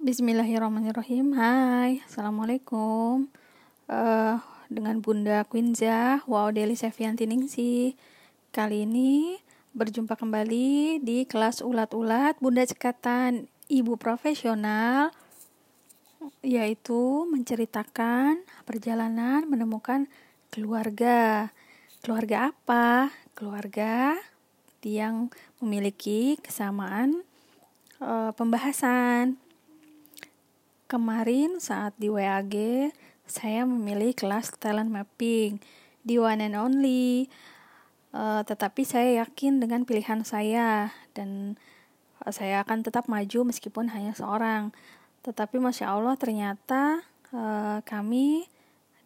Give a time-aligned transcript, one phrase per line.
[0.00, 1.36] Bismillahirrahmanirrahim.
[1.36, 3.28] Hai, assalamualaikum.
[3.84, 4.40] Uh,
[4.72, 8.00] dengan Bunda Quinza, wow Deli Sevianti Ningsi.
[8.48, 9.36] Kali ini
[9.76, 15.12] berjumpa kembali di kelas ulat-ulat Bunda Cekatan Ibu Profesional,
[16.40, 20.08] yaitu menceritakan perjalanan menemukan
[20.48, 21.52] keluarga.
[22.00, 23.12] Keluarga apa?
[23.36, 24.16] Keluarga
[24.80, 25.28] yang
[25.60, 27.20] memiliki kesamaan
[28.00, 29.36] uh, pembahasan
[30.90, 32.50] Kemarin saat di WAG,
[33.22, 35.62] saya memilih kelas talent mapping
[36.02, 37.30] di one and only.
[38.10, 41.54] Uh, tetapi saya yakin dengan pilihan saya dan
[42.26, 44.74] uh, saya akan tetap maju meskipun hanya seorang.
[45.22, 48.50] Tetapi masya Allah ternyata uh, kami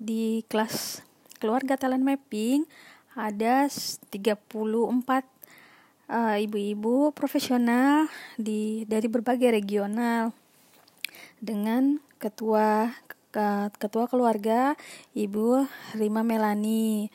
[0.00, 1.04] di kelas
[1.36, 2.64] keluarga talent mapping
[3.12, 4.08] ada 34
[6.48, 8.08] ibu-ibu uh, profesional
[8.40, 10.32] di dari berbagai regional
[11.40, 12.94] dengan ketua
[13.82, 14.78] ketua keluarga
[15.10, 15.66] Ibu
[15.98, 17.10] Rima Melani.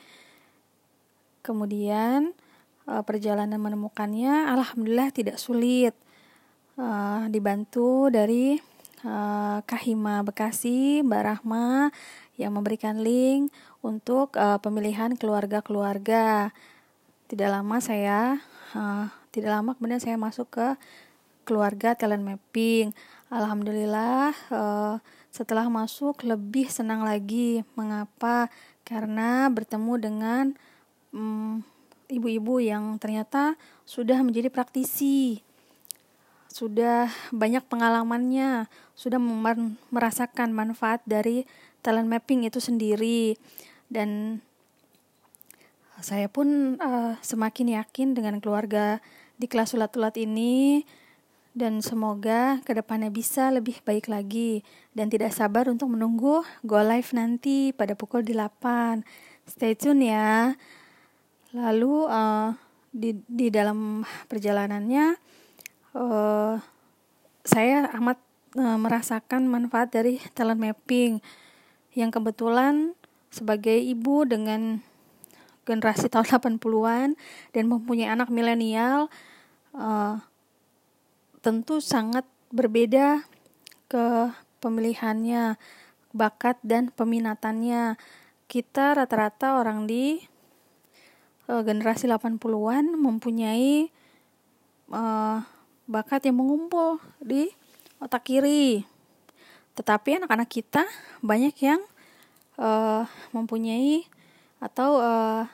[1.40, 2.36] Kemudian
[2.84, 5.96] uh, perjalanan menemukannya alhamdulillah tidak sulit.
[6.76, 8.56] Uh, dibantu dari
[9.04, 11.92] uh, Kahima Bekasi, Mbak Rahma
[12.40, 13.52] yang memberikan link
[13.84, 14.32] untuk
[14.64, 16.56] pemilihan keluarga-keluarga.
[17.28, 18.40] Tidak lama saya
[19.30, 20.66] tidak lama kemudian saya masuk ke
[21.46, 22.94] keluarga talent mapping.
[23.30, 24.98] Alhamdulillah uh,
[25.30, 27.62] setelah masuk lebih senang lagi.
[27.78, 28.50] Mengapa?
[28.82, 30.44] Karena bertemu dengan
[31.14, 31.62] ibu
[32.10, 33.54] ibu-ibu yang ternyata
[33.86, 35.38] sudah menjadi praktisi,
[36.50, 38.66] sudah banyak pengalamannya,
[38.98, 39.22] sudah
[39.94, 41.46] merasakan manfaat dari
[41.86, 43.38] talent mapping itu sendiri,
[43.86, 44.42] dan
[46.02, 48.98] saya pun uh, semakin yakin dengan keluarga
[49.38, 50.82] di kelas ulat-ulat ini
[51.50, 54.62] dan semoga ke depannya bisa lebih baik lagi
[54.94, 59.02] dan tidak sabar untuk menunggu go live nanti pada pukul 8
[59.50, 60.54] stay tune ya.
[61.50, 62.54] Lalu uh,
[62.94, 65.18] di di dalam perjalanannya
[65.98, 66.54] uh,
[67.42, 68.18] saya amat
[68.54, 71.18] uh, merasakan manfaat dari talent mapping
[71.98, 72.94] yang kebetulan
[73.34, 74.82] sebagai ibu dengan
[75.66, 77.18] generasi tahun 80-an
[77.54, 79.10] dan mempunyai anak milenial
[79.74, 80.18] uh,
[81.40, 83.24] tentu sangat berbeda
[83.88, 84.30] ke
[84.60, 85.56] pemilihannya,
[86.12, 87.96] bakat dan peminatannya.
[88.50, 90.20] Kita rata-rata orang di
[91.48, 93.88] uh, generasi 80-an mempunyai
[94.90, 95.38] uh,
[95.90, 97.50] bakat yang mengumpul di
[98.02, 98.84] otak kiri.
[99.74, 100.84] Tetapi anak-anak kita
[101.22, 101.80] banyak yang
[102.58, 104.04] uh, mempunyai
[104.60, 105.44] atau uh,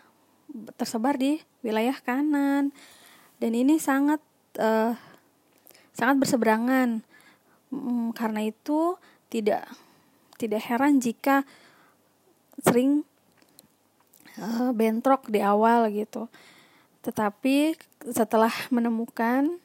[0.80, 2.72] tersebar di wilayah kanan.
[3.36, 4.24] Dan ini sangat
[4.56, 4.96] uh,
[5.96, 7.00] sangat berseberangan.
[7.72, 9.00] Hmm, karena itu
[9.32, 9.64] tidak
[10.36, 11.48] tidak heran jika
[12.60, 13.02] sering
[14.38, 16.28] uh, bentrok di awal gitu.
[17.00, 17.74] Tetapi
[18.12, 19.58] setelah menemukan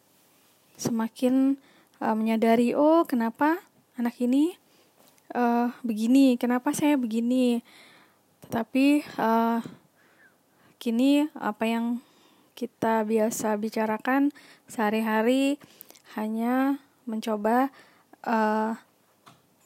[0.80, 1.59] semakin
[2.02, 3.62] uh, menyadari oh kenapa
[4.00, 4.56] anak ini
[5.36, 7.62] uh, begini, kenapa saya begini.
[8.47, 9.59] Tetapi uh,
[10.81, 11.86] kini apa yang
[12.58, 14.34] kita biasa bicarakan
[14.66, 15.62] sehari-hari
[16.16, 17.72] hanya mencoba
[18.26, 18.78] uh,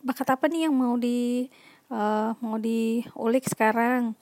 [0.06, 1.50] bakat apa nih yang mau di
[1.90, 4.14] uh, mau diulik sekarang?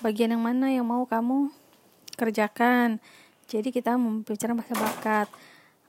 [0.00, 1.52] Bagian yang mana yang mau kamu
[2.16, 3.00] kerjakan?
[3.48, 5.28] Jadi kita membicarakan bahasa bakat.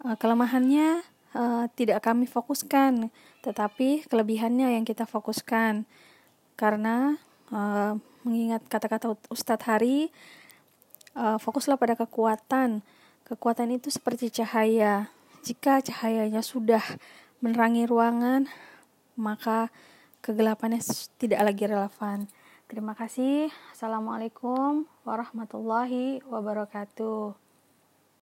[0.04, 1.04] Uh, kelemahannya
[1.36, 3.12] uh, tidak kami fokuskan
[3.44, 5.84] tetapi kelebihannya yang kita fokuskan.
[6.56, 7.20] Karena
[7.52, 10.08] uh, mengingat kata-kata Ustadz Hari
[11.20, 12.80] uh, fokuslah pada kekuatan.
[13.28, 15.12] Kekuatan itu seperti cahaya
[15.44, 16.81] jika cahayanya sudah
[17.44, 18.48] menerangi ruangan,
[19.20, 19.68] maka
[20.24, 20.80] kegelapannya
[21.20, 22.31] tidak lagi relevan.
[22.72, 23.52] Terima kasih.
[23.76, 27.43] Assalamualaikum warahmatullahi wabarakatuh.